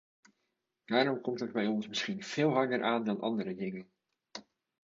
[0.85, 3.91] Daarom komt dat bij ons misschien veel harder aan dan andere dingen.